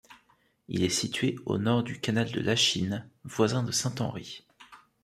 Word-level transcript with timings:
Il 0.67 0.83
est 0.83 0.89
situé 0.89 1.35
au 1.45 1.59
nord 1.59 1.83
du 1.83 1.99
canal 1.99 2.31
de 2.31 2.39
Lachine, 2.41 3.07
voisin 3.23 3.61
de 3.61 3.71
Saint-Henri. 3.71 4.47